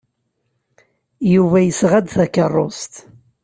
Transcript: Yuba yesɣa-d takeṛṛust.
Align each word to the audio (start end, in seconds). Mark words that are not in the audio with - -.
Yuba 1.33 1.57
yesɣa-d 1.61 2.07
takeṛṛust. 2.15 2.93